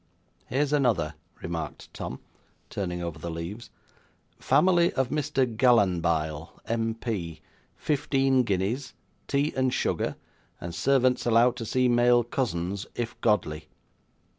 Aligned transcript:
'Here's 0.47 0.73
another,' 0.73 1.13
remarked 1.43 1.93
Tom, 1.93 2.19
turning 2.71 3.03
over 3.03 3.19
the 3.19 3.29
leaves. 3.29 3.69
'"Family 4.39 4.91
of 4.93 5.09
Mr 5.09 5.45
Gallanbile, 5.45 6.59
MP. 6.67 7.39
Fifteen 7.77 8.41
guineas, 8.41 8.95
tea 9.27 9.53
and 9.55 9.71
sugar, 9.71 10.15
and 10.59 10.73
servants 10.73 11.27
allowed 11.27 11.55
to 11.57 11.67
see 11.67 11.87
male 11.87 12.23
cousins, 12.23 12.87
if 12.95 13.21
godly. 13.21 13.67